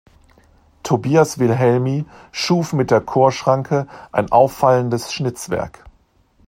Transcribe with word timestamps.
Tobias 0.81 1.37
Wilhelmi 1.37 2.05
schuf 2.31 2.73
mit 2.73 2.89
der 2.89 3.01
Chorschranke 3.01 3.85
ein 4.11 4.31
auffallendes 4.31 5.13
Schnitzwerk. 5.13 5.83